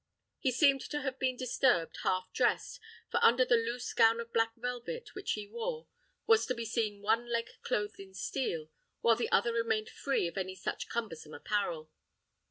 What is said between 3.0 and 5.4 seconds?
for under the loose gown of black velvet which